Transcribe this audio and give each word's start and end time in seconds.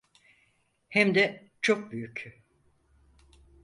Hem 0.89 1.15
de 1.15 1.51
çok 1.61 1.91
büyük. 1.91 2.43